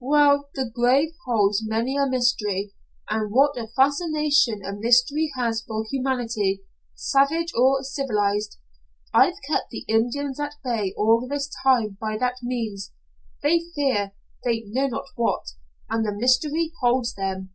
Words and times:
"Well, 0.00 0.48
the 0.56 0.68
grave 0.74 1.12
holds 1.24 1.64
many 1.64 1.96
a 1.96 2.04
mystery, 2.08 2.74
and 3.08 3.30
what 3.30 3.56
a 3.56 3.68
fascination 3.68 4.60
a 4.64 4.72
mystery 4.72 5.30
has 5.36 5.62
for 5.62 5.86
humanity, 5.88 6.62
savage 6.96 7.52
or 7.54 7.80
civilized! 7.84 8.56
I've 9.12 9.40
kept 9.48 9.70
the 9.70 9.84
Indians 9.86 10.40
at 10.40 10.56
bay 10.64 10.92
all 10.96 11.28
this 11.30 11.48
time 11.62 11.96
by 12.00 12.16
that 12.18 12.38
means. 12.42 12.90
They 13.40 13.60
fear 13.76 14.14
they 14.42 14.64
know 14.66 14.88
not 14.88 15.04
what, 15.14 15.46
and 15.88 16.04
the 16.04 16.10
mystery 16.10 16.72
holds 16.82 17.14
them. 17.14 17.50